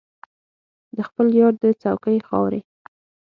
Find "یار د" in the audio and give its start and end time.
1.39-1.63